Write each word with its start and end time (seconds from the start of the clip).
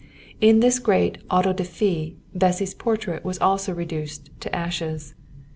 In 0.41 0.61
this 0.61 0.79
great 0.79 1.19
auto 1.29 1.53
da 1.53 1.63
fé 1.63 2.15
Bessy's 2.33 2.73
portrait 2.73 3.23
was 3.23 3.37
also 3.37 3.71
reduced 3.71 4.31
to 4.39 4.55
ashes. 4.55 5.13